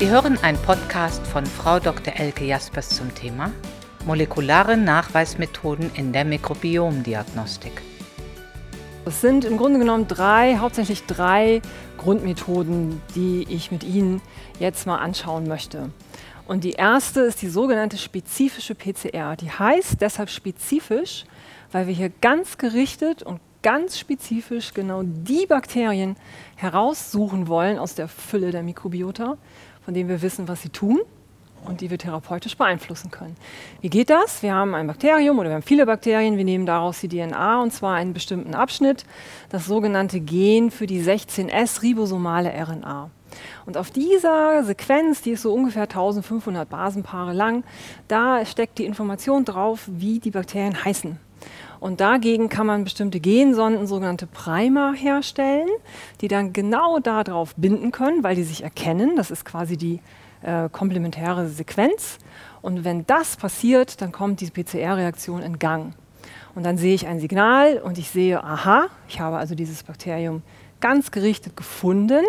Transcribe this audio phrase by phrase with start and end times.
[0.00, 2.14] Sie hören einen Podcast von Frau Dr.
[2.16, 3.52] Elke Jaspers zum Thema
[4.06, 7.82] Molekulare Nachweismethoden in der Mikrobiomdiagnostik.
[9.04, 11.60] Es sind im Grunde genommen drei, hauptsächlich drei
[11.98, 14.22] Grundmethoden, die ich mit Ihnen
[14.58, 15.90] jetzt mal anschauen möchte.
[16.48, 19.36] Und die erste ist die sogenannte spezifische PCR.
[19.36, 21.26] Die heißt deshalb spezifisch,
[21.72, 26.16] weil wir hier ganz gerichtet und ganz spezifisch genau die Bakterien
[26.56, 29.36] heraussuchen wollen aus der Fülle der Mikrobiota,
[29.90, 31.00] von denen wir wissen, was sie tun
[31.64, 33.34] und die wir therapeutisch beeinflussen können.
[33.80, 34.40] Wie geht das?
[34.40, 37.72] Wir haben ein Bakterium oder wir haben viele Bakterien, wir nehmen daraus die DNA und
[37.72, 39.04] zwar einen bestimmten Abschnitt,
[39.48, 43.10] das sogenannte Gen für die 16S ribosomale RNA.
[43.66, 47.64] Und auf dieser Sequenz, die ist so ungefähr 1500 Basenpaare lang,
[48.06, 51.18] da steckt die Information drauf, wie die Bakterien heißen.
[51.80, 55.68] Und dagegen kann man bestimmte Gensonden, sogenannte Primer, herstellen,
[56.20, 59.16] die dann genau darauf binden können, weil die sich erkennen.
[59.16, 60.00] Das ist quasi die
[60.42, 62.18] äh, komplementäre Sequenz.
[62.62, 65.94] Und wenn das passiert, dann kommt diese PCR-Reaktion in Gang.
[66.54, 70.42] Und dann sehe ich ein Signal und ich sehe, aha, ich habe also dieses Bakterium
[70.80, 72.24] ganz gerichtet gefunden.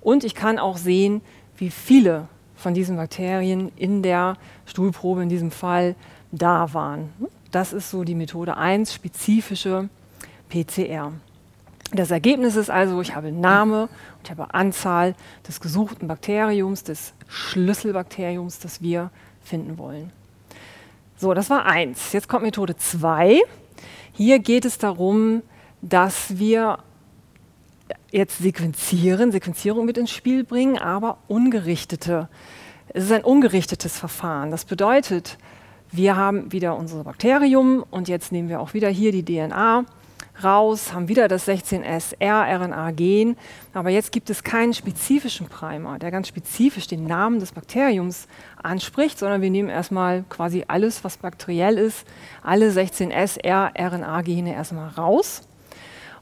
[0.00, 1.20] Und ich kann auch sehen,
[1.56, 5.94] wie viele von diesen Bakterien in der Stuhlprobe in diesem Fall
[6.32, 7.10] da waren.
[7.52, 9.90] Das ist so die Methode 1, spezifische
[10.48, 11.12] PCR.
[11.92, 15.14] Das Ergebnis ist also, ich habe Name und ich habe Anzahl
[15.46, 19.10] des gesuchten Bakteriums, des Schlüsselbakteriums, das wir
[19.44, 20.10] finden wollen.
[21.18, 22.14] So, das war eins.
[22.14, 23.42] Jetzt kommt Methode 2.
[24.14, 25.42] Hier geht es darum,
[25.82, 26.78] dass wir
[28.10, 32.30] jetzt sequenzieren, Sequenzierung mit ins Spiel bringen, aber ungerichtete.
[32.88, 34.50] Es ist ein ungerichtetes Verfahren.
[34.50, 35.36] Das bedeutet,
[35.92, 39.84] wir haben wieder unser Bakterium und jetzt nehmen wir auch wieder hier die DNA
[40.42, 43.36] raus, haben wieder das 16S-rRNA-Gen,
[43.74, 48.26] aber jetzt gibt es keinen spezifischen Primer, der ganz spezifisch den Namen des Bakteriums
[48.62, 52.06] anspricht, sondern wir nehmen erstmal quasi alles, was bakteriell ist,
[52.42, 55.42] alle 16S-rRNA-Gene erstmal raus.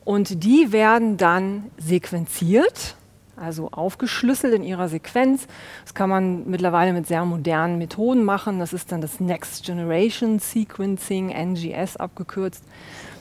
[0.05, 2.97] Und die werden dann sequenziert
[3.41, 5.47] also aufgeschlüsselt in ihrer Sequenz.
[5.85, 8.59] Das kann man mittlerweile mit sehr modernen Methoden machen.
[8.59, 12.65] Das ist dann das Next Generation Sequencing, NGS abgekürzt.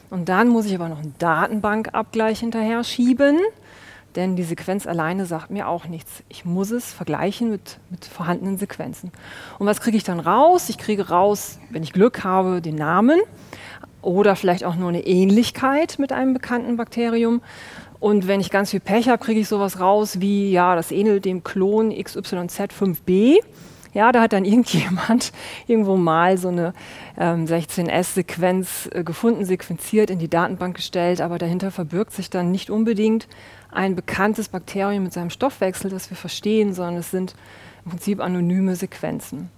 [0.10, 3.38] Und dann muss ich aber noch einen Datenbankabgleich hinterher schieben,
[4.16, 6.24] denn die Sequenz alleine sagt mir auch nichts.
[6.30, 9.12] Ich muss es vergleichen mit, mit vorhandenen Sequenzen.
[9.60, 10.70] Und was kriege ich dann raus?
[10.70, 13.20] Ich kriege raus, wenn ich Glück habe, den Namen
[14.02, 17.42] oder vielleicht auch nur eine Ähnlichkeit mit einem bekannten Bakterium.
[18.00, 21.26] Und wenn ich ganz viel Pech habe, kriege ich sowas raus wie, ja, das ähnelt
[21.26, 23.40] dem Klon XYZ5b.
[23.94, 25.32] Ja, da hat dann irgendjemand
[25.68, 26.74] irgendwo mal so eine
[27.18, 32.70] ähm, 16S-Sequenz äh, gefunden, sequenziert, in die Datenbank gestellt, aber dahinter verbirgt sich dann nicht
[32.70, 33.28] unbedingt
[33.72, 37.36] ein bekanntes Bakterium mit seinem Stoffwechsel, das wir verstehen, sondern es sind
[37.84, 39.50] im Prinzip anonyme Sequenzen.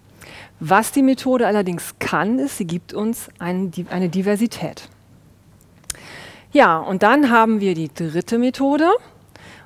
[0.60, 4.90] Was die Methode allerdings kann, ist, sie gibt uns ein, eine Diversität.
[6.54, 8.90] Ja, und dann haben wir die dritte Methode.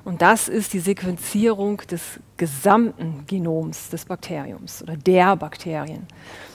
[0.04, 6.06] Und das ist die Sequenzierung des gesamten Genoms des Bakteriums oder der Bakterien.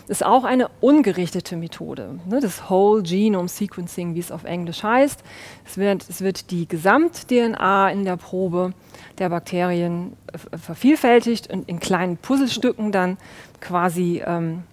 [0.07, 4.83] Das ist auch eine ungerichtete Methode, ne, das Whole Genome Sequencing, wie es auf Englisch
[4.83, 5.21] heißt.
[5.65, 8.73] Es wird, es wird die Gesamt-DNA in der Probe
[9.17, 10.13] der Bakterien
[10.55, 13.17] vervielfältigt und in kleinen Puzzlestücken dann
[13.59, 14.63] quasi ähm,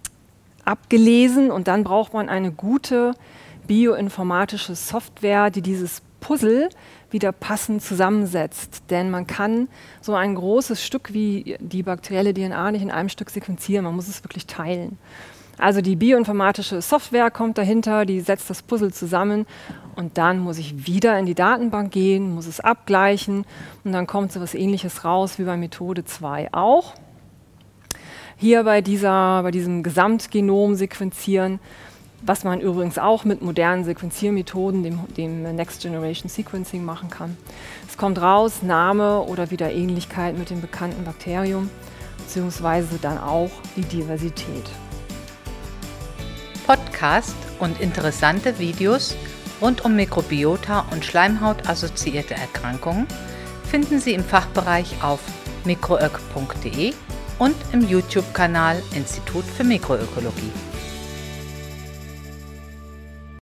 [0.63, 1.51] abgelesen.
[1.51, 3.13] Und dann braucht man eine gute
[3.69, 6.69] bioinformatische Software, die dieses Puzzle
[7.11, 8.81] wieder passend zusammensetzt.
[8.89, 9.69] Denn man kann
[10.01, 14.07] so ein großes Stück wie die bakterielle DNA nicht in einem Stück sequenzieren, man muss
[14.07, 14.97] es wirklich teilen.
[15.59, 19.45] Also die bioinformatische Software kommt dahinter, die setzt das Puzzle zusammen
[19.95, 23.45] und dann muss ich wieder in die Datenbank gehen, muss es abgleichen
[23.83, 26.95] und dann kommt so etwas ähnliches raus wie bei Methode 2 auch.
[28.35, 31.59] Hier bei, dieser, bei diesem Gesamtgenom sequenzieren
[32.21, 37.37] was man übrigens auch mit modernen Sequenziermethoden, dem, dem, Next Generation Sequencing machen kann.
[37.87, 41.69] Es kommt raus, Name oder wieder Ähnlichkeit mit dem bekannten Bakterium,
[42.17, 44.69] beziehungsweise dann auch die Diversität.
[46.65, 49.15] Podcast und interessante Videos
[49.61, 53.07] rund um Mikrobiota und Schleimhautassoziierte Erkrankungen
[53.69, 55.19] finden Sie im Fachbereich auf
[55.65, 56.93] mikroök.de
[57.39, 60.51] und im YouTube-Kanal Institut für Mikroökologie.